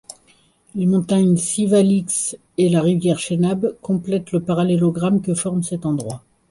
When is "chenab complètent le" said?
3.19-4.39